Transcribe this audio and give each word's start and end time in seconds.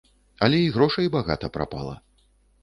Але 0.45 0.61
і 0.67 0.71
грошай 0.77 1.09
багата 1.17 1.51
прапала! 1.59 1.95